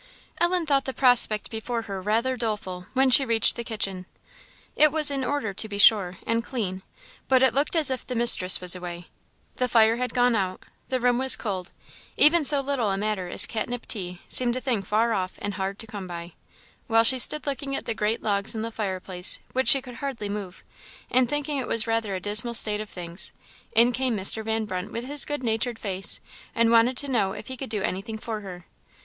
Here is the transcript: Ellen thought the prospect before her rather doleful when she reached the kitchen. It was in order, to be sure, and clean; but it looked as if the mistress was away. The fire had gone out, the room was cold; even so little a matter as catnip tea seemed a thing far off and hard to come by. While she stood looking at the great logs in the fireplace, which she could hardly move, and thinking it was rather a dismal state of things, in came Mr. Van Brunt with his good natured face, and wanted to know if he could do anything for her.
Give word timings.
Ellen 0.39 0.65
thought 0.65 0.85
the 0.85 0.95
prospect 0.95 1.51
before 1.51 1.83
her 1.83 2.01
rather 2.01 2.35
doleful 2.35 2.87
when 2.93 3.11
she 3.11 3.23
reached 3.23 3.55
the 3.55 3.63
kitchen. 3.63 4.07
It 4.75 4.91
was 4.91 5.11
in 5.11 5.23
order, 5.23 5.53
to 5.53 5.69
be 5.69 5.77
sure, 5.77 6.17
and 6.25 6.43
clean; 6.43 6.81
but 7.27 7.43
it 7.43 7.53
looked 7.53 7.75
as 7.75 7.91
if 7.91 8.07
the 8.07 8.15
mistress 8.15 8.59
was 8.59 8.75
away. 8.75 9.09
The 9.57 9.67
fire 9.67 9.97
had 9.97 10.15
gone 10.15 10.35
out, 10.35 10.63
the 10.89 10.99
room 10.99 11.19
was 11.19 11.35
cold; 11.35 11.71
even 12.17 12.43
so 12.43 12.61
little 12.61 12.89
a 12.89 12.97
matter 12.97 13.27
as 13.29 13.45
catnip 13.45 13.85
tea 13.85 14.19
seemed 14.27 14.55
a 14.55 14.59
thing 14.59 14.81
far 14.81 15.13
off 15.13 15.37
and 15.39 15.53
hard 15.53 15.77
to 15.77 15.85
come 15.85 16.07
by. 16.07 16.31
While 16.87 17.03
she 17.03 17.19
stood 17.19 17.45
looking 17.45 17.75
at 17.75 17.85
the 17.85 17.93
great 17.93 18.23
logs 18.23 18.55
in 18.55 18.63
the 18.63 18.71
fireplace, 18.71 19.39
which 19.53 19.67
she 19.67 19.83
could 19.83 19.97
hardly 19.97 20.29
move, 20.29 20.63
and 21.11 21.29
thinking 21.29 21.59
it 21.59 21.67
was 21.67 21.85
rather 21.85 22.15
a 22.15 22.19
dismal 22.19 22.55
state 22.55 22.81
of 22.81 22.89
things, 22.89 23.33
in 23.73 23.91
came 23.91 24.17
Mr. 24.17 24.43
Van 24.43 24.65
Brunt 24.65 24.91
with 24.91 25.03
his 25.03 25.25
good 25.25 25.43
natured 25.43 25.77
face, 25.77 26.21
and 26.55 26.71
wanted 26.71 26.97
to 26.97 27.07
know 27.07 27.33
if 27.33 27.49
he 27.49 27.55
could 27.55 27.69
do 27.69 27.83
anything 27.83 28.17
for 28.17 28.39
her. 28.41 28.65